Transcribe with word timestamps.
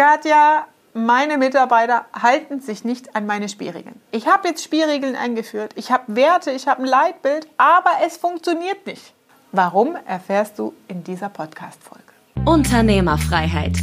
Katja, 0.00 0.66
meine 0.94 1.36
Mitarbeiter 1.36 2.06
halten 2.18 2.62
sich 2.62 2.84
nicht 2.84 3.14
an 3.14 3.26
meine 3.26 3.50
Spielregeln. 3.50 4.00
Ich 4.12 4.26
habe 4.26 4.48
jetzt 4.48 4.64
Spielregeln 4.64 5.14
eingeführt, 5.14 5.72
ich 5.74 5.90
habe 5.90 6.16
Werte, 6.16 6.52
ich 6.52 6.66
habe 6.68 6.84
ein 6.84 6.88
Leitbild, 6.88 7.46
aber 7.58 7.90
es 8.06 8.16
funktioniert 8.16 8.86
nicht. 8.86 9.12
Warum 9.52 9.98
erfährst 10.06 10.58
du 10.58 10.72
in 10.88 11.04
dieser 11.04 11.28
Podcast-Folge? 11.28 12.02
Unternehmerfreiheit. 12.46 13.76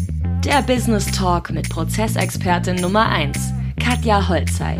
Der 0.43 0.63
Business 0.63 1.05
Talk 1.11 1.51
mit 1.51 1.69
Prozessexpertin 1.69 2.77
Nummer 2.77 3.07
1, 3.09 3.37
Katja 3.79 4.27
Holzei. 4.27 4.79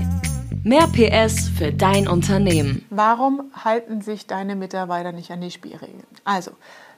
Mehr 0.64 0.88
PS 0.88 1.50
für 1.56 1.72
dein 1.72 2.08
Unternehmen. 2.08 2.84
Warum 2.90 3.52
halten 3.64 4.02
sich 4.02 4.26
deine 4.26 4.56
Mitarbeiter 4.56 5.12
nicht 5.12 5.30
an 5.30 5.42
die 5.42 5.52
Spielregeln? 5.52 6.08
Also, 6.24 6.50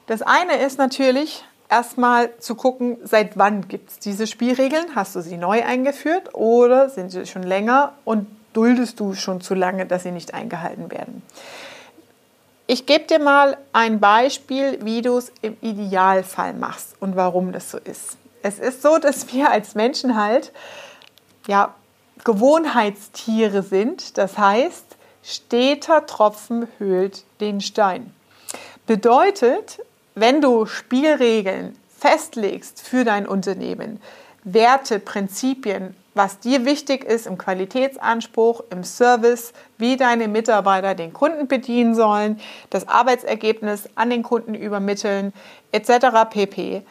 das 0.08 0.21
eine 0.21 0.60
ist 0.60 0.78
natürlich, 0.78 1.44
erstmal 1.70 2.38
zu 2.40 2.56
gucken, 2.56 2.98
seit 3.04 3.38
wann 3.38 3.68
gibt 3.68 3.92
es 3.92 4.00
diese 4.00 4.28
Spielregeln? 4.28 4.96
Hast 4.96 5.16
du 5.16 5.22
sie 5.22 5.38
neu 5.38 5.64
eingeführt 5.64 6.34
oder 6.34 6.90
sind 6.90 7.12
sie 7.12 7.26
schon 7.26 7.44
länger 7.44 7.94
und 8.05 8.27
duldest 8.54 9.00
du 9.00 9.14
schon 9.14 9.41
zu 9.41 9.54
lange, 9.54 9.86
dass 9.86 10.04
sie 10.04 10.12
nicht 10.12 10.34
eingehalten 10.34 10.91
werden? 10.91 11.22
Ich 12.68 12.86
gebe 12.86 13.05
dir 13.05 13.20
mal 13.20 13.58
ein 13.74 14.00
Beispiel, 14.00 14.80
wie 14.84 15.02
du 15.02 15.18
es 15.18 15.32
im 15.41 15.58
Idealfall 15.62 16.54
machst 16.54 16.96
und 17.00 17.16
warum 17.16 17.52
das 17.52 17.72
so 17.72 17.77
ist. 17.77 18.18
Es 18.44 18.60
ist 18.60 18.82
so, 18.82 18.98
dass 18.98 19.34
wir 19.34 19.49
als 19.49 19.76
Menschen 19.76 20.16
halt 20.16 20.52
ja, 21.48 21.74
Gewohnheitstiere 22.24 23.63
sind. 23.63 24.18
Das 24.18 24.38
heißt, 24.38 24.86
steter 25.24 26.05
Tropfen 26.05 26.68
höhlt 26.77 27.24
den 27.41 27.60
Stein. 27.60 28.13
Bedeutet, 28.86 29.80
wenn 30.20 30.41
du 30.41 30.66
Spielregeln 30.66 31.78
festlegst 31.98 32.82
für 32.82 33.04
dein 33.04 33.27
Unternehmen, 33.27 34.02
Werte, 34.44 35.00
Prinzipien, 35.00 35.96
was 36.14 36.40
dir 36.40 36.66
wichtig 36.66 37.05
ist 37.05 37.27
im 37.27 37.38
Qualitätsanspruch, 37.38 38.63
im 38.71 38.84
Service, 38.84 39.54
wie 39.77 39.96
deine 39.96 40.27
Mitarbeiter 40.27 40.96
den 40.96 41.13
Kunden 41.13 41.48
bedienen 41.48 41.96
sollen, 41.96 42.40
das 42.70 42.88
Arbeitsergebnis 42.88 43.88
an 43.96 44.10
den 44.10 44.24
Kunden 44.24 44.55
übermitteln, 44.55 45.34
etc. 45.71 46.30
pp. 46.30 46.82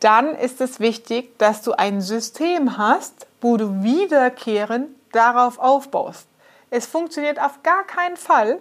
Dann 0.00 0.34
ist 0.34 0.60
es 0.60 0.80
wichtig, 0.80 1.38
dass 1.38 1.62
du 1.62 1.72
ein 1.72 2.00
System 2.00 2.76
hast, 2.76 3.26
wo 3.40 3.56
du 3.56 3.82
wiederkehrend 3.82 4.88
darauf 5.12 5.58
aufbaust. 5.58 6.26
Es 6.70 6.86
funktioniert 6.86 7.40
auf 7.40 7.62
gar 7.62 7.84
keinen 7.84 8.16
Fall, 8.16 8.58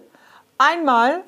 einmal 0.58 1.24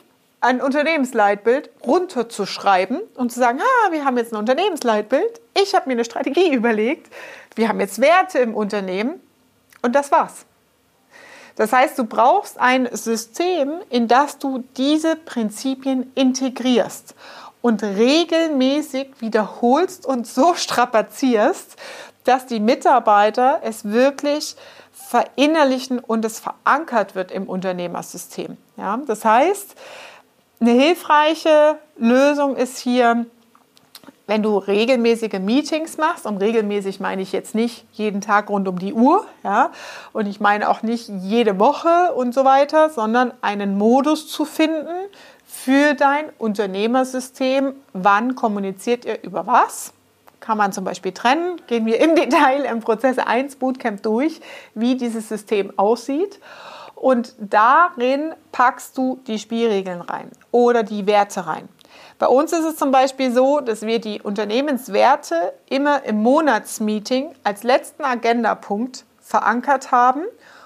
ein 0.48 0.62
Unternehmensleitbild 0.62 1.70
runterzuschreiben 1.86 3.02
und 3.16 3.32
zu 3.34 3.40
sagen, 3.40 3.60
ah, 3.62 3.92
wir 3.92 4.06
haben 4.06 4.18
jetzt 4.18 4.32
ein 4.32 4.38
Unternehmensleitbild, 4.38 5.42
ich 5.62 5.76
habe 5.76 5.90
mir 5.90 5.94
eine 5.94 6.06
Strategie 6.06 6.54
überlegt, 6.54 7.14
wir 7.56 7.68
haben 7.68 7.82
jetzt 7.82 8.00
Werte 8.00 8.40
im 8.40 8.56
Unternehmen 8.56 9.20
und 9.82 9.94
das 9.94 10.10
war's. 10.12 10.46
Das 11.58 11.74
heißt, 11.74 12.00
du 12.00 12.06
brauchst 12.06 12.60
ein 12.60 12.88
System, 12.96 13.80
in 13.90 14.08
das 14.08 14.38
du 14.38 14.64
diese 14.78 15.16
Prinzipien 15.16 16.12
integrierst 16.16 17.16
und 17.62 17.84
regelmäßig 17.84 19.10
wiederholst 19.20 20.06
und 20.06 20.28
so 20.28 20.54
strapazierst, 20.54 21.76
dass 22.24 22.46
die 22.46 22.60
Mitarbeiter 22.60 23.60
es 23.64 23.84
wirklich 23.86 24.56
verinnerlichen 24.94 26.00
und 26.00 26.24
es 26.24 26.40
verankert 26.40 27.16
wird 27.16 27.32
im 27.32 27.50
Unternehmersystem. 27.50 28.58
Ja, 28.78 28.98
das 29.08 29.26
heißt, 29.26 29.76
eine 30.60 30.72
hilfreiche 30.72 31.78
Lösung 31.98 32.56
ist 32.56 32.78
hier, 32.78 33.26
wenn 34.26 34.44
du 34.44 34.58
regelmäßige 34.58 35.40
Meetings 35.40 35.98
machst, 35.98 36.26
und 36.26 36.38
regelmäßig 36.38 37.00
meine 37.00 37.22
ich 37.22 37.32
jetzt 37.32 37.56
nicht 37.56 37.86
jeden 37.94 38.20
Tag 38.20 38.50
rund 38.50 38.68
um 38.68 38.78
die 38.78 38.94
Uhr, 38.94 39.26
ja, 39.44 39.72
und 40.14 40.28
ich 40.28 40.40
meine 40.40 40.70
auch 40.70 40.84
nicht 40.84 41.10
jede 41.22 41.60
Woche 41.60 42.14
und 42.14 42.34
so 42.34 42.44
weiter, 42.44 42.90
sondern 42.90 43.32
einen 43.42 43.78
Modus 43.78 44.28
zu 44.28 44.44
finden 44.44 45.08
für 45.46 45.94
dein 45.94 46.26
Unternehmersystem. 46.38 47.74
Wann 47.94 48.36
kommuniziert 48.36 49.06
ihr 49.06 49.24
über 49.24 49.48
was? 49.48 49.94
Kann 50.42 50.58
man 50.58 50.74
zum 50.74 50.84
Beispiel 50.84 51.14
trennen. 51.14 51.62
Gehen 51.68 51.86
wir 51.86 52.00
im 52.00 52.16
Detail 52.16 52.66
im 52.66 52.82
Prozess 52.82 53.18
1 53.18 53.56
Bootcamp 53.56 54.04
durch, 54.04 54.42
wie 54.76 54.96
dieses 54.96 55.30
System 55.30 55.72
aussieht 55.78 56.40
und 56.98 57.36
darin 57.40 58.34
packst 58.52 58.98
du 58.98 59.20
die 59.28 59.38
Spielregeln 59.38 60.02
rein 60.02 60.32
oder 60.52 60.84
die 60.84 61.06
Werte 61.06 61.46
rein. 61.46 61.70
Bei 62.18 62.28
uns 62.28 62.52
ist 62.52 62.66
es 62.66 62.76
zum 62.76 62.92
Beispiel 62.92 63.32
so, 63.32 63.60
dass 63.60 63.84
wir 63.84 64.00
die 64.00 64.22
Unternehmenswerte 64.22 65.54
immer 65.70 66.04
im 66.06 66.24
Monatsmeeting 66.24 67.34
als 67.44 67.62
letzten 67.62 68.04
Agendapunkt 68.04 69.06
verankert 69.22 69.92
haben 69.92 70.24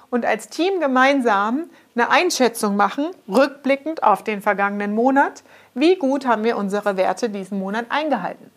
und 0.09 0.25
als 0.25 0.47
Team 0.47 0.79
gemeinsam 0.79 1.69
eine 1.95 2.09
Einschätzung 2.09 2.77
machen, 2.77 3.07
rückblickend 3.27 4.03
auf 4.03 4.23
den 4.23 4.41
vergangenen 4.41 4.95
Monat, 4.95 5.43
wie 5.73 5.97
gut 5.97 6.25
haben 6.25 6.45
wir 6.45 6.55
unsere 6.55 6.95
Werte 6.95 7.29
diesen 7.29 7.59
Monat 7.59 7.87
eingehalten. 7.89 8.49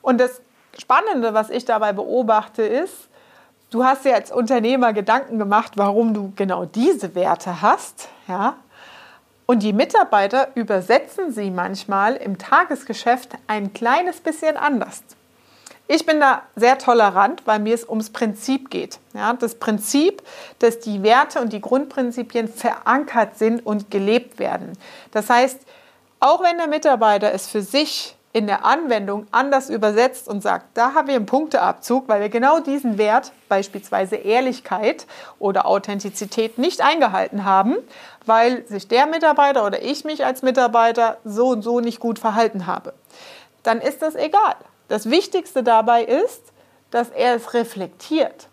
Und 0.00 0.18
das 0.18 0.40
Spannende, 0.78 1.34
was 1.34 1.50
ich 1.50 1.66
dabei 1.66 1.92
beobachte, 1.92 2.62
ist, 2.62 3.08
du 3.70 3.84
hast 3.84 4.04
dir 4.04 4.14
als 4.14 4.30
Unternehmer 4.30 4.92
Gedanken 4.92 5.38
gemacht, 5.38 5.72
warum 5.76 6.14
du 6.14 6.32
genau 6.36 6.64
diese 6.64 7.14
Werte 7.14 7.62
hast, 7.62 8.08
ja? 8.28 8.56
Und 9.46 9.62
die 9.62 9.72
Mitarbeiter 9.72 10.48
übersetzen 10.56 11.32
sie 11.32 11.52
manchmal 11.52 12.16
im 12.16 12.36
Tagesgeschäft 12.36 13.30
ein 13.46 13.72
kleines 13.72 14.20
bisschen 14.20 14.56
anders. 14.56 15.02
Ich 15.88 16.04
bin 16.04 16.18
da 16.18 16.42
sehr 16.56 16.78
tolerant, 16.78 17.42
weil 17.46 17.60
mir 17.60 17.74
es 17.74 17.88
ums 17.88 18.10
Prinzip 18.10 18.70
geht. 18.70 18.98
Ja, 19.14 19.32
das 19.34 19.54
Prinzip, 19.54 20.20
dass 20.58 20.80
die 20.80 21.04
Werte 21.04 21.40
und 21.40 21.52
die 21.52 21.60
Grundprinzipien 21.60 22.48
verankert 22.48 23.38
sind 23.38 23.64
und 23.64 23.88
gelebt 23.88 24.40
werden. 24.40 24.72
Das 25.12 25.30
heißt, 25.30 25.60
auch 26.18 26.42
wenn 26.42 26.58
der 26.58 26.66
Mitarbeiter 26.66 27.32
es 27.32 27.46
für 27.46 27.62
sich 27.62 28.15
in 28.36 28.46
der 28.46 28.66
Anwendung 28.66 29.26
anders 29.30 29.70
übersetzt 29.70 30.28
und 30.28 30.42
sagt, 30.42 30.66
da 30.74 30.92
haben 30.92 31.08
wir 31.08 31.16
einen 31.16 31.24
Punkteabzug, 31.24 32.06
weil 32.06 32.20
wir 32.20 32.28
genau 32.28 32.60
diesen 32.60 32.98
Wert, 32.98 33.32
beispielsweise 33.48 34.16
Ehrlichkeit 34.16 35.06
oder 35.38 35.64
Authentizität, 35.64 36.58
nicht 36.58 36.82
eingehalten 36.82 37.46
haben, 37.46 37.76
weil 38.26 38.66
sich 38.66 38.88
der 38.88 39.06
Mitarbeiter 39.06 39.64
oder 39.64 39.82
ich 39.82 40.04
mich 40.04 40.26
als 40.26 40.42
Mitarbeiter 40.42 41.16
so 41.24 41.46
und 41.46 41.62
so 41.62 41.80
nicht 41.80 41.98
gut 41.98 42.18
verhalten 42.18 42.66
habe. 42.66 42.92
Dann 43.62 43.80
ist 43.80 44.02
das 44.02 44.14
egal. 44.14 44.56
Das 44.88 45.08
Wichtigste 45.08 45.62
dabei 45.62 46.04
ist, 46.04 46.42
dass 46.90 47.08
er 47.08 47.36
es 47.36 47.54
reflektiert 47.54 48.48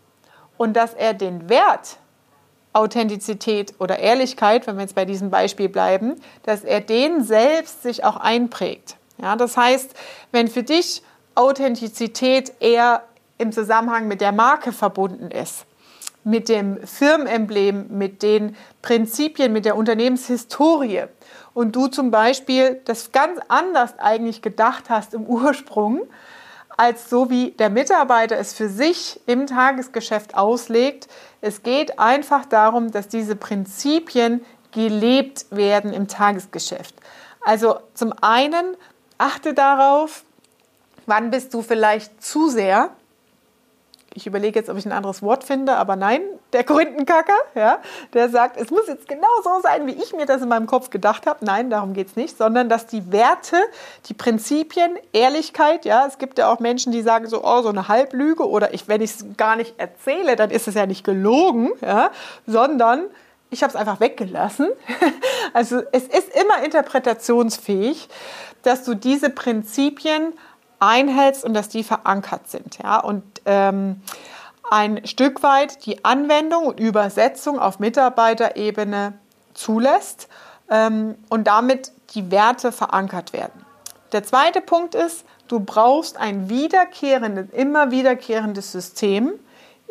und 0.55 0.77
dass 0.77 0.93
er 0.93 1.13
den 1.13 1.49
Wert 1.49 1.97
Authentizität 2.72 3.73
oder 3.79 3.99
Ehrlichkeit, 3.99 4.66
wenn 4.66 4.77
wir 4.77 4.83
jetzt 4.83 4.95
bei 4.95 5.03
diesem 5.03 5.29
Beispiel 5.29 5.67
bleiben, 5.67 6.22
dass 6.43 6.63
er 6.63 6.79
den 6.79 7.22
selbst 7.22 7.83
sich 7.83 8.05
auch 8.05 8.16
einprägt. 8.16 8.95
Ja, 9.22 9.35
das 9.35 9.57
heißt, 9.57 9.94
wenn 10.31 10.47
für 10.47 10.63
dich 10.63 11.03
Authentizität 11.35 12.53
eher 12.59 13.03
im 13.38 13.51
Zusammenhang 13.51 14.07
mit 14.07 14.22
der 14.22 14.31
Marke 14.31 14.72
verbunden 14.72 15.31
ist, 15.31 15.66
mit 16.24 16.50
dem 16.50 16.85
Firmenemblem, 16.85 17.88
mit 17.90 18.23
den 18.23 18.56
Prinzipien, 18.81 19.52
mit 19.52 19.66
der 19.66 19.75
Unternehmenshistorie 19.75 21.03
und 21.53 21.75
du 21.75 21.88
zum 21.88 22.12
Beispiel 22.12 22.81
das 22.85 23.12
ganz 23.12 23.40
anders 23.47 23.97
eigentlich 24.00 24.41
gedacht 24.41 24.90
hast 24.90 25.13
im 25.13 25.25
Ursprung, 25.25 26.02
als 26.78 27.09
so 27.09 27.29
wie 27.29 27.52
der 27.52 27.69
Mitarbeiter 27.69 28.38
es 28.38 28.53
für 28.53 28.69
sich 28.69 29.19
im 29.28 29.47
Tagesgeschäft 29.47 30.35
auslegt. 30.35 31.07
Es 31.41 31.62
geht 31.62 32.00
einfach 32.00 32.46
darum, 32.46 32.91
dass 32.91 33.07
diese 33.07 33.35
Prinzipien 33.35 34.44
gelebt 34.72 35.46
werden 35.52 35.94
im 35.94 36.07
Tagesgeschäft. 36.07 36.96
Also 37.41 37.78
zum 37.94 38.13
einen 38.22 38.75
Achte 39.18 39.53
darauf, 39.53 40.24
wann 41.06 41.31
bist 41.31 41.53
du 41.53 41.62
vielleicht 41.62 42.24
zu 42.24 42.50
sehr 42.50 42.91
ich 44.16 44.28
überlege 44.28 44.59
jetzt, 44.59 44.70
ob 44.70 44.78
ich 44.78 44.85
ein 44.85 44.91
anderes 44.91 45.22
Wort 45.22 45.43
finde, 45.43 45.76
aber 45.76 45.96
nein, 45.96 46.22
der 46.53 46.64
Korinthenkacker, 46.64 47.37
ja, 47.55 47.79
der 48.14 48.29
sagt, 48.29 48.58
es 48.58 48.70
muss 48.70 48.87
jetzt 48.87 49.08
genau 49.08 49.28
so 49.43 49.61
sein, 49.61 49.87
wie 49.87 49.93
ich 49.93 50.14
mir 50.14 50.26
das 50.26 50.41
in 50.41 50.49
meinem 50.49 50.67
Kopf 50.67 50.90
gedacht 50.90 51.26
habe. 51.26 51.43
Nein, 51.43 51.70
darum 51.70 51.93
geht 51.93 52.09
es 52.09 52.16
nicht, 52.16 52.37
sondern 52.37 52.70
dass 52.70 52.85
die 52.85 53.11
Werte, 53.11 53.58
die 54.05 54.14
Prinzipien, 54.14 54.97
Ehrlichkeit, 55.14 55.85
ja, 55.85 56.05
es 56.05 56.17
gibt 56.17 56.37
ja 56.37 56.52
auch 56.52 56.59
Menschen, 56.59 56.91
die 56.91 57.02
sagen 57.02 57.28
so, 57.28 57.43
oh, 57.43 57.61
so 57.61 57.70
eine 57.70 57.87
Halblüge 57.87 58.47
oder 58.47 58.73
ich, 58.73 58.87
wenn 58.87 59.02
ich 59.02 59.11
es 59.11 59.26
gar 59.35 59.55
nicht 59.55 59.76
erzähle, 59.79 60.35
dann 60.35 60.52
ist 60.52 60.67
es 60.67 60.76
ja 60.76 60.85
nicht 60.85 61.03
gelogen, 61.03 61.72
ja, 61.82 62.11
sondern 62.46 63.05
ich 63.53 63.64
habe 63.64 63.72
es 63.72 63.76
einfach 63.76 64.00
weggelassen. 64.00 64.67
Also 65.55 65.84
es 65.91 66.05
ist 66.05 66.29
immer 66.35 66.64
interpretationsfähig 66.64 68.09
dass 68.64 68.84
du 68.84 68.96
diese 68.96 69.29
Prinzipien 69.29 70.34
einhältst 70.79 71.46
und 71.46 71.53
dass 71.53 71.70
die 71.70 71.84
verankert 71.84 72.50
sind. 72.50 72.79
Ja? 72.82 73.00
Und 73.00 73.23
ähm, 73.46 74.02
ein 74.70 75.05
Stück 75.05 75.44
weit 75.44 75.85
die 75.85 76.03
Anwendung 76.03 76.66
und 76.66 76.79
Übersetzung 76.79 77.59
auf 77.59 77.79
Mitarbeiterebene 77.79 79.14
zulässt 79.53 80.28
ähm, 80.70 81.16
und 81.29 81.46
damit 81.46 81.91
die 82.16 82.32
Werte 82.32 82.72
verankert 82.72 83.34
werden. 83.34 83.66
Der 84.11 84.23
zweite 84.23 84.61
Punkt 84.61 84.96
ist, 84.96 85.26
Du 85.53 85.59
brauchst 85.59 86.17
ein 86.17 86.49
wiederkehrendes, 86.49 87.49
immer 87.52 87.91
wiederkehrendes 87.91 88.72
System, 88.72 89.34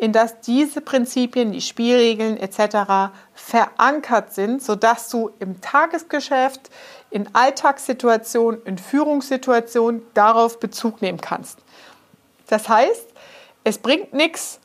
in 0.03 0.11
das 0.11 0.41
diese 0.41 0.81
Prinzipien, 0.81 1.53
die 1.53 1.61
Spielregeln 1.61 2.35
etc. 2.35 3.13
verankert 3.33 4.33
sind, 4.33 4.61
sodass 4.61 5.07
du 5.07 5.31
im 5.39 5.61
Tagesgeschäft, 5.61 6.69
in 7.09 7.33
Alltagssituationen, 7.33 8.61
in 8.65 8.77
Führungssituationen 8.77 10.01
darauf 10.13 10.59
Bezug 10.59 11.01
nehmen 11.01 11.21
kannst. 11.21 11.59
Das 12.47 12.67
heißt, 12.67 13.07
es 13.63 13.77
bringt 13.77 14.13
nichts, 14.13 14.59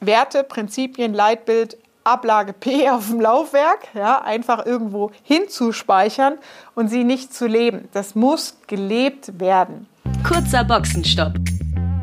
Werte, 0.00 0.44
Prinzipien, 0.44 1.14
Leitbild, 1.14 1.78
Ablage 2.04 2.52
P 2.52 2.90
auf 2.90 3.08
dem 3.08 3.22
Laufwerk, 3.22 3.88
ja, 3.94 4.20
einfach 4.20 4.66
irgendwo 4.66 5.12
hinzuspeichern 5.22 6.36
und 6.74 6.88
sie 6.88 7.04
nicht 7.04 7.32
zu 7.32 7.46
leben. 7.46 7.88
Das 7.94 8.14
muss 8.14 8.58
gelebt 8.66 9.40
werden. 9.40 9.86
Kurzer 10.22 10.62
Boxenstopp. 10.62 11.32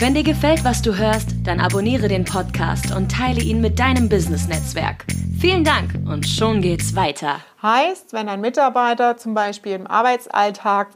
Wenn 0.01 0.15
dir 0.15 0.23
gefällt, 0.23 0.63
was 0.63 0.81
du 0.81 0.97
hörst, 0.97 1.27
dann 1.43 1.59
abonniere 1.59 2.07
den 2.07 2.25
Podcast 2.25 2.91
und 2.91 3.11
teile 3.11 3.39
ihn 3.39 3.61
mit 3.61 3.77
deinem 3.77 4.09
Business-Netzwerk. 4.09 5.05
Vielen 5.39 5.63
Dank 5.63 5.93
und 6.07 6.25
schon 6.25 6.63
geht's 6.63 6.95
weiter. 6.95 7.39
Heißt, 7.61 8.11
wenn 8.11 8.27
ein 8.27 8.41
Mitarbeiter 8.41 9.17
zum 9.17 9.35
Beispiel 9.35 9.73
im 9.73 9.85
Arbeitsalltag 9.85 10.87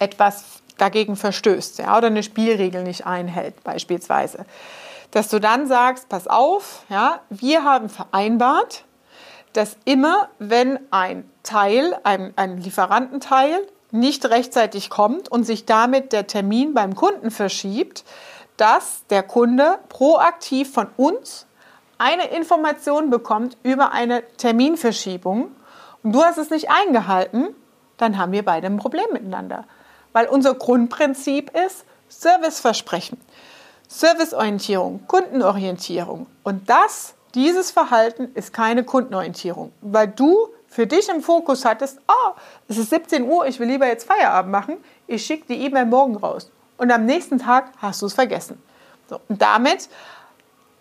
etwas 0.00 0.60
dagegen 0.76 1.14
verstößt 1.14 1.78
ja, 1.78 1.96
oder 1.96 2.08
eine 2.08 2.24
Spielregel 2.24 2.82
nicht 2.82 3.06
einhält, 3.06 3.62
beispielsweise, 3.62 4.44
dass 5.12 5.28
du 5.28 5.38
dann 5.38 5.68
sagst, 5.68 6.08
pass 6.08 6.26
auf, 6.26 6.82
ja, 6.88 7.20
wir 7.30 7.62
haben 7.62 7.88
vereinbart, 7.88 8.82
dass 9.52 9.76
immer, 9.84 10.30
wenn 10.40 10.80
ein 10.90 11.30
Teil, 11.44 11.96
ein, 12.02 12.32
ein 12.34 12.58
Lieferantenteil 12.58 13.68
nicht 13.94 14.26
rechtzeitig 14.26 14.90
kommt 14.90 15.30
und 15.30 15.44
sich 15.44 15.66
damit 15.66 16.12
der 16.12 16.26
Termin 16.26 16.74
beim 16.74 16.94
Kunden 16.94 17.30
verschiebt, 17.30 18.04
dass 18.56 19.06
der 19.08 19.22
Kunde 19.22 19.78
proaktiv 19.88 20.72
von 20.72 20.88
uns 20.96 21.46
eine 21.96 22.28
Information 22.28 23.08
bekommt 23.08 23.56
über 23.62 23.92
eine 23.92 24.22
Terminverschiebung 24.36 25.52
und 26.02 26.12
du 26.12 26.22
hast 26.22 26.38
es 26.38 26.50
nicht 26.50 26.70
eingehalten, 26.70 27.54
dann 27.96 28.18
haben 28.18 28.32
wir 28.32 28.44
beide 28.44 28.66
ein 28.66 28.76
Problem 28.76 29.06
miteinander. 29.12 29.64
Weil 30.12 30.26
unser 30.26 30.54
Grundprinzip 30.54 31.50
ist 31.66 31.84
Serviceversprechen. 32.08 33.18
Serviceorientierung, 33.88 35.06
Kundenorientierung. 35.06 36.26
Und 36.42 36.68
das, 36.68 37.14
dieses 37.34 37.70
Verhalten 37.70 38.30
ist 38.34 38.52
keine 38.52 38.84
Kundenorientierung, 38.84 39.72
weil 39.80 40.08
du 40.08 40.48
für 40.74 40.88
dich 40.88 41.08
im 41.08 41.22
Fokus 41.22 41.64
hattest, 41.64 42.00
oh, 42.08 42.32
es 42.66 42.78
ist 42.78 42.90
17 42.90 43.22
Uhr, 43.22 43.46
ich 43.46 43.60
will 43.60 43.68
lieber 43.68 43.86
jetzt 43.86 44.08
Feierabend 44.08 44.50
machen, 44.50 44.76
ich 45.06 45.24
schicke 45.24 45.54
die 45.54 45.64
E-Mail 45.64 45.86
morgen 45.86 46.16
raus. 46.16 46.50
Und 46.78 46.90
am 46.90 47.06
nächsten 47.06 47.38
Tag 47.38 47.70
hast 47.78 48.02
du 48.02 48.06
es 48.06 48.14
vergessen. 48.14 48.60
So, 49.08 49.20
und 49.28 49.40
damit 49.40 49.88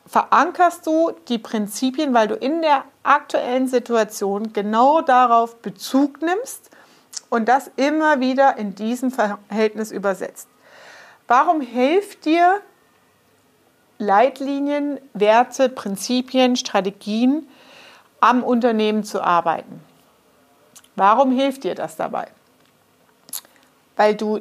verankerst 0.07 0.87
du 0.87 1.11
die 1.27 1.37
Prinzipien, 1.37 2.11
weil 2.15 2.27
du 2.27 2.33
in 2.33 2.63
der 2.63 2.85
aktuellen 3.03 3.67
Situation 3.67 4.51
genau 4.51 5.01
darauf 5.01 5.57
Bezug 5.57 6.23
nimmst 6.23 6.71
und 7.29 7.47
das 7.47 7.69
immer 7.75 8.19
wieder 8.19 8.57
in 8.57 8.73
diesem 8.73 9.11
Verhältnis 9.11 9.91
übersetzt. 9.91 10.47
Warum 11.27 11.61
hilft 11.61 12.25
dir 12.25 12.61
Leitlinien, 13.99 14.99
Werte, 15.13 15.69
Prinzipien, 15.69 16.55
Strategien 16.55 17.47
am 18.23 18.41
Unternehmen 18.41 19.03
zu 19.03 19.21
arbeiten. 19.21 19.83
Warum 20.95 21.33
hilft 21.33 21.65
dir 21.65 21.75
das 21.75 21.97
dabei? 21.97 22.29
Weil 23.97 24.15
du 24.15 24.39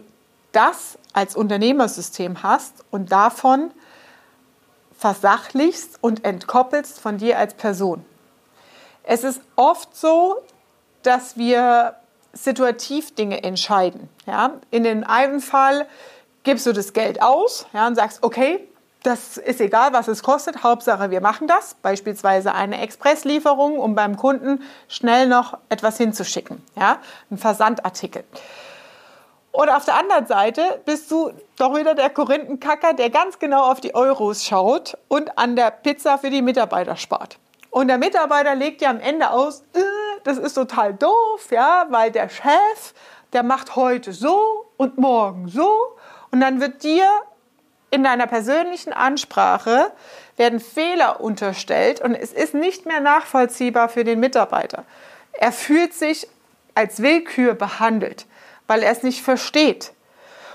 das 0.53 0.99
als 1.13 1.35
Unternehmersystem 1.35 2.45
hast 2.45 2.85
und 2.93 3.11
davon 3.11 3.73
versachlichst 4.97 5.99
und 6.01 6.25
entkoppelst 6.25 7.01
von 7.01 7.19
dir 7.19 7.37
als 7.39 7.55
Person. 7.55 8.05
Es 9.03 9.25
ist 9.25 9.41
oft 9.57 9.97
so, 9.97 10.37
dass 11.03 11.37
wir 11.37 11.97
situativ 12.33 13.17
Dinge 13.17 13.43
entscheiden. 13.43 14.09
Ja? 14.27 14.61
In 14.71 14.85
dem 14.85 15.03
einen 15.03 15.41
Fall 15.41 15.89
gibst 16.45 16.67
du 16.67 16.73
das 16.73 16.93
Geld 16.93 17.21
aus 17.21 17.67
ja, 17.73 17.89
und 17.89 17.97
sagst, 17.97 18.23
okay, 18.23 18.69
das 19.03 19.37
ist 19.37 19.61
egal, 19.61 19.93
was 19.93 20.09
es 20.09 20.23
kostet. 20.23 20.63
Hauptsache, 20.63 21.11
wir 21.11 21.21
machen 21.21 21.49
das. 21.49 21.75
Beispielsweise 21.75 22.55
eine 22.55 22.81
Expresslieferung, 22.81 23.79
um 23.79 23.95
beim 23.95 24.17
Kunden 24.17 24.63
schnell 24.89 25.27
noch 25.27 25.59
etwas 25.69 25.97
hinzuschicken. 25.99 26.63
Ja, 26.77 26.99
ein 27.31 27.39
Versandartikel. 27.39 28.25
Oder 29.53 29.77
auf 29.77 29.85
der 29.85 29.97
anderen 29.97 30.27
Seite 30.27 30.81
bist 30.87 31.11
du 31.11 31.31
doch 31.59 31.77
wieder 31.77 31.95
der 31.95 32.09
Korinthenkacker, 32.09 32.95
der 32.95 33.11
ganz 33.11 33.39
genau 33.39 33.71
auf 33.71 33.81
die 33.81 33.95
Euros 33.95 34.45
schaut 34.45 34.97
und 35.09 35.37
an 35.37 35.57
der 35.57 35.71
Pizza 35.71 36.17
für 36.17 36.31
die 36.31 36.41
Mitarbeiter 36.41 36.97
spart. 36.97 37.39
Und 37.71 37.89
der 37.89 37.99
Mitarbeiter 37.99 38.55
legt 38.55 38.81
ja 38.81 38.91
am 38.91 39.01
Ende 39.01 39.31
aus, 39.31 39.61
äh, 39.75 39.81
das 40.25 40.39
ist 40.39 40.55
total 40.55 40.95
doof, 40.95 41.49
ja, 41.51 41.87
weil 41.91 42.11
der 42.11 42.29
Chef, 42.29 42.95
der 43.33 43.43
macht 43.43 43.77
heute 43.77 44.13
so 44.13 44.67
und 44.77 44.99
morgen 44.99 45.49
so. 45.49 45.97
Und 46.31 46.41
dann 46.41 46.61
wird 46.61 46.83
dir 46.83 47.07
in 47.93 48.03
deiner 48.03 48.27
persönlichen 48.27 48.93
Ansprache 48.93 49.93
werden 50.37 50.61
Fehler 50.61 51.21
unterstellt 51.21 52.01
und 52.01 52.15
es 52.15 52.33
ist 52.33 52.55
nicht 52.55 52.87
mehr 52.87 53.01
nachvollziehbar 53.01 53.89
für 53.89 54.03
den 54.03 54.19
Mitarbeiter. 54.19 54.85
Er 55.33 55.53
fühlt 55.53 55.93
sich 55.93 56.27
als 56.75 57.03
Willkür 57.03 57.55
behandelt, 57.55 58.27
weil 58.67 58.83
er 58.83 58.91
es 58.91 59.03
nicht 59.03 59.23
versteht. 59.23 59.93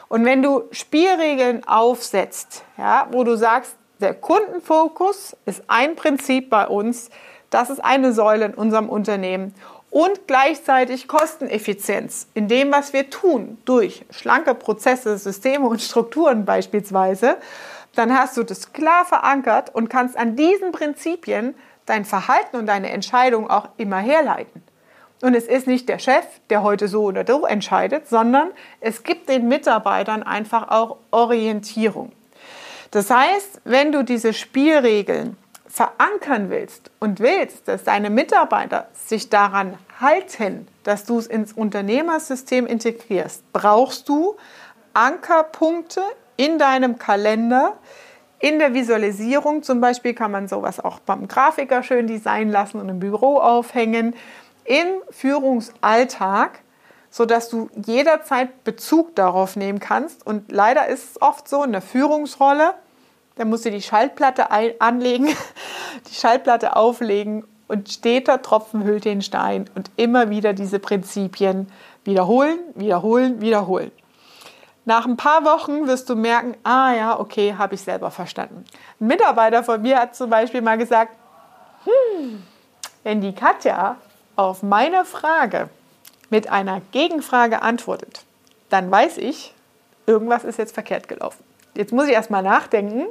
Und 0.10 0.26
wenn 0.26 0.42
du 0.42 0.64
Spielregeln 0.72 1.68
aufsetzt, 1.68 2.64
ja, 2.78 3.08
wo 3.12 3.24
du 3.24 3.36
sagst, 3.36 3.76
der 4.00 4.16
Kundenfokus 4.16 5.36
ist 5.46 5.64
ein 5.68 5.96
Prinzip 5.96 6.50
bei 6.50 6.68
uns, 6.68 7.10
das 7.50 7.70
ist 7.70 7.84
eine 7.84 8.14
Säule 8.14 8.46
in 8.46 8.54
unserem 8.56 8.90
Unternehmen 8.90 9.54
und 9.98 10.28
gleichzeitig 10.28 11.08
Kosteneffizienz 11.08 12.28
in 12.36 12.48
dem, 12.48 12.72
was 12.72 12.94
wir 12.94 13.10
tun, 13.10 13.58
durch 13.66 14.06
schlanke 14.12 14.54
Prozesse, 14.54 15.18
Systeme 15.18 15.66
und 15.66 15.82
Strukturen 15.82 16.46
beispielsweise, 16.46 17.38
dann 17.96 18.16
hast 18.16 18.38
du 18.38 18.44
das 18.44 18.74
klar 18.74 19.06
verankert 19.06 19.74
und 19.74 19.90
kannst 19.90 20.16
an 20.16 20.36
diesen 20.36 20.72
Prinzipien 20.72 21.56
dein 21.88 22.06
Verhalten 22.06 22.58
und 22.58 22.68
deine 22.68 22.92
Entscheidung 22.92 23.50
auch 23.50 23.70
immer 23.78 23.98
herleiten. 23.98 24.62
Und 25.24 25.34
es 25.34 25.48
ist 25.48 25.66
nicht 25.66 25.90
der 25.90 25.98
Chef, 25.98 26.28
der 26.52 26.62
heute 26.62 26.88
so 26.88 27.06
oder 27.06 27.26
so 27.26 27.48
entscheidet, 27.48 28.08
sondern 28.08 28.52
es 28.80 29.02
gibt 29.02 29.30
den 29.30 29.48
Mitarbeitern 29.48 30.22
einfach 30.22 30.70
auch 30.70 30.98
Orientierung. 31.10 32.12
Das 32.92 33.10
heißt, 33.10 33.62
wenn 33.64 33.92
du 33.92 34.04
diese 34.04 34.34
Spielregeln 34.34 35.38
verankern 35.78 36.50
willst 36.50 36.90
und 37.00 37.20
willst, 37.20 37.68
dass 37.68 37.84
deine 37.84 38.10
Mitarbeiter 38.10 38.88
sich 38.94 39.30
daran 39.30 39.78
halten, 40.02 40.68
dass 40.84 41.04
du 41.04 41.20
es 41.20 41.28
ins 41.28 41.54
Unternehmersystem 41.54 42.66
integrierst, 42.66 43.44
brauchst 43.54 44.10
du 44.10 44.36
Ankerpunkte 44.94 46.02
in 46.36 46.58
deinem 46.58 46.98
Kalender, 46.98 47.78
in 48.40 48.58
der 48.58 48.74
Visualisierung 48.74 49.62
zum 49.62 49.80
Beispiel 49.80 50.16
kann 50.16 50.32
man 50.32 50.48
sowas 50.48 50.80
auch 50.80 51.00
beim 51.00 51.28
Grafiker 51.28 51.84
schön 51.84 52.08
designen 52.08 52.52
lassen 52.52 52.80
und 52.80 52.90
im 52.90 53.00
Büro 53.00 53.38
aufhängen, 53.38 54.16
im 54.66 54.88
Führungsalltag, 55.12 56.60
sodass 57.12 57.50
du 57.50 57.70
jederzeit 57.86 58.64
Bezug 58.64 59.16
darauf 59.16 59.56
nehmen 59.56 59.80
kannst. 59.80 60.26
Und 60.26 60.52
leider 60.52 60.88
ist 60.88 61.12
es 61.12 61.22
oft 61.22 61.48
so 61.48 61.64
in 61.64 61.72
der 61.72 61.82
Führungsrolle, 61.82 62.74
dann 63.38 63.50
musst 63.50 63.66
du 63.66 63.72
die 63.72 63.82
Schaltplatte 63.82 64.52
anlegen, 64.82 65.28
die 66.10 66.16
Schaltplatte 66.16 66.76
auflegen 66.76 67.46
und 67.68 67.90
steter 67.90 68.42
Tropfen 68.42 68.84
hüllt 68.84 69.06
den 69.06 69.22
Stein 69.22 69.70
und 69.76 69.92
immer 69.96 70.30
wieder 70.30 70.54
diese 70.54 70.80
Prinzipien 70.80 71.72
wiederholen, 72.04 72.60
wiederholen, 72.76 73.42
wiederholen. 73.42 73.92
Nach 74.86 75.06
ein 75.06 75.18
paar 75.18 75.44
Wochen 75.44 75.86
wirst 75.88 76.10
du 76.10 76.16
merken, 76.16 76.56
ah 76.64 76.94
ja, 76.94 77.20
okay, 77.20 77.56
habe 77.58 77.76
ich 77.76 77.82
selber 77.82 78.10
verstanden. 78.10 78.64
Ein 79.00 79.08
Mitarbeiter 79.08 79.64
von 79.64 79.82
mir 79.82 80.00
hat 80.00 80.16
zum 80.16 80.30
Beispiel 80.30 80.62
mal 80.62 80.78
gesagt, 80.78 81.14
hm, 81.84 82.42
wenn 83.04 83.20
die 83.22 83.34
Katja 83.34 83.98
auf 84.38 84.64
meine 84.64 85.04
Frage 85.04 85.70
mit 86.30 86.50
einer 86.50 86.82
Gegenfrage 86.92 87.62
antwortet, 87.62 88.24
dann 88.70 88.90
weiß 88.90 89.18
ich, 89.18 89.54
irgendwas 90.06 90.46
ist 90.46 90.58
jetzt 90.58 90.74
verkehrt 90.74 91.10
gelaufen. 91.10 91.44
Jetzt 91.76 91.92
muss 91.92 92.08
ich 92.08 92.14
erst 92.14 92.32
mal 92.32 92.42
nachdenken, 92.42 93.08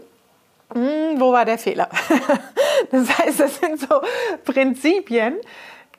hm, 0.72 1.20
wo 1.20 1.32
war 1.32 1.44
der 1.44 1.58
Fehler? 1.58 1.88
das 2.90 3.18
heißt, 3.18 3.40
das 3.40 3.56
sind 3.56 3.80
so 3.80 4.00
Prinzipien. 4.44 5.36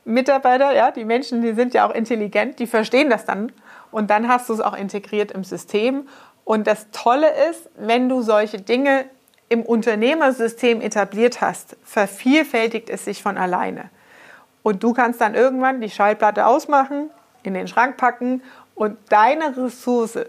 Mitarbeiter, 0.06 0.74
ja, 0.74 0.92
die 0.92 1.06
Menschen, 1.06 1.42
die 1.42 1.54
sind 1.54 1.74
ja 1.74 1.88
auch 1.88 1.94
intelligent, 1.94 2.60
die 2.60 2.68
verstehen 2.68 3.10
das 3.10 3.26
dann 3.26 3.52
und 3.92 4.10
dann 4.10 4.28
hast 4.28 4.48
du 4.50 4.54
es 4.54 4.62
auch 4.62 4.76
integriert 4.76 5.32
im 5.32 5.44
System. 5.44 6.08
Und 6.46 6.66
das 6.66 6.88
Tolle 6.92 7.28
ist, 7.50 7.70
wenn 7.76 8.08
du 8.08 8.22
solche 8.22 8.62
Dinge 8.62 9.06
im 9.50 9.64
Unternehmersystem 9.64 10.82
etabliert 10.82 11.42
hast, 11.42 11.76
vervielfältigt 11.84 12.90
es 12.90 13.06
sich 13.06 13.22
von 13.22 13.38
alleine. 13.38 13.90
Und 14.64 14.84
du 14.84 14.94
kannst 14.94 15.22
dann 15.22 15.36
irgendwann 15.36 15.82
die 15.82 15.90
Schallplatte 15.90 16.46
ausmachen, 16.46 17.10
in 17.44 17.54
den 17.54 17.68
Schrank 17.68 17.98
packen 17.98 18.44
und 18.76 18.98
deine 19.10 19.56
Ressource 19.58 20.20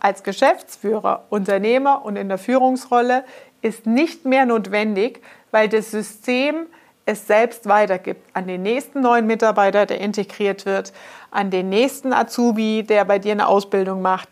als 0.00 0.22
Geschäftsführer, 0.22 1.24
Unternehmer 1.28 2.04
und 2.04 2.16
in 2.16 2.28
der 2.28 2.38
Führungsrolle 2.38 3.24
ist 3.62 3.86
nicht 3.86 4.24
mehr 4.24 4.44
notwendig, 4.44 5.22
weil 5.50 5.68
das 5.68 5.90
System 5.90 6.66
es 7.04 7.26
selbst 7.26 7.66
weitergibt 7.68 8.24
an 8.32 8.46
den 8.46 8.62
nächsten 8.62 9.00
neuen 9.00 9.26
Mitarbeiter, 9.26 9.86
der 9.86 10.00
integriert 10.00 10.66
wird, 10.66 10.92
an 11.30 11.50
den 11.50 11.68
nächsten 11.68 12.12
Azubi, 12.12 12.84
der 12.84 13.04
bei 13.04 13.18
dir 13.18 13.32
eine 13.32 13.48
Ausbildung 13.48 14.02
macht 14.02 14.28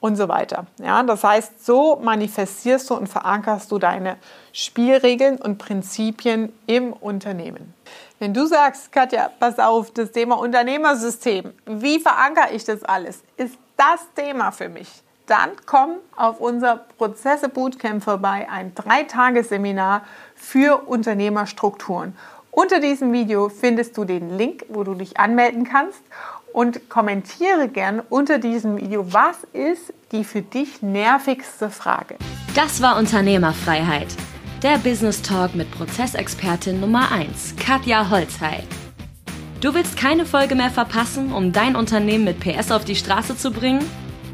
und 0.00 0.16
so 0.16 0.28
weiter. 0.28 0.66
Ja, 0.82 1.02
das 1.02 1.22
heißt, 1.22 1.64
so 1.64 2.00
manifestierst 2.02 2.90
du 2.90 2.94
und 2.94 3.06
verankerst 3.06 3.70
du 3.70 3.78
deine 3.78 4.16
Spielregeln 4.52 5.36
und 5.36 5.58
Prinzipien 5.58 6.52
im 6.66 6.92
Unternehmen. 6.92 7.74
Wenn 8.18 8.34
du 8.34 8.46
sagst, 8.46 8.90
Katja, 8.92 9.30
pass 9.38 9.58
auf, 9.58 9.92
das 9.92 10.10
Thema 10.12 10.38
Unternehmersystem, 10.38 11.52
wie 11.66 12.00
verankere 12.00 12.52
ich 12.52 12.64
das 12.64 12.82
alles, 12.82 13.22
ist 13.36 13.56
das 13.76 14.00
Thema 14.14 14.50
für 14.50 14.68
mich. 14.68 14.88
Dann 15.30 15.50
komm 15.64 15.90
auf 16.16 16.40
unser 16.40 16.74
Prozesse 16.98 17.48
Bootcamp 17.48 18.02
vorbei, 18.02 18.48
ein 18.50 18.74
Dreitagesseminar 18.74 20.02
für 20.34 20.88
Unternehmerstrukturen. 20.88 22.16
Unter 22.50 22.80
diesem 22.80 23.12
Video 23.12 23.48
findest 23.48 23.96
du 23.96 24.04
den 24.04 24.36
Link, 24.36 24.64
wo 24.70 24.82
du 24.82 24.94
dich 24.94 25.20
anmelden 25.20 25.62
kannst 25.62 26.02
und 26.52 26.90
kommentiere 26.90 27.68
gern 27.68 28.02
unter 28.08 28.40
diesem 28.40 28.76
Video, 28.76 29.12
was 29.12 29.44
ist 29.52 29.94
die 30.10 30.24
für 30.24 30.42
dich 30.42 30.82
nervigste 30.82 31.70
Frage. 31.70 32.16
Das 32.56 32.82
war 32.82 32.98
Unternehmerfreiheit. 32.98 34.08
Der 34.64 34.78
Business 34.78 35.22
Talk 35.22 35.54
mit 35.54 35.70
Prozessexpertin 35.70 36.80
Nummer 36.80 37.12
1, 37.12 37.54
Katja 37.54 38.10
Holzhey. 38.10 38.64
Du 39.60 39.74
willst 39.74 39.96
keine 39.96 40.26
Folge 40.26 40.56
mehr 40.56 40.70
verpassen, 40.70 41.32
um 41.32 41.52
dein 41.52 41.76
Unternehmen 41.76 42.24
mit 42.24 42.40
PS 42.40 42.72
auf 42.72 42.84
die 42.84 42.96
Straße 42.96 43.36
zu 43.36 43.52
bringen? 43.52 43.84